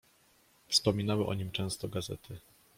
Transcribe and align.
"Wspominały 0.67 1.25
o 1.25 1.33
nim 1.33 1.51
często 1.51 1.87
gazety." 1.87 2.39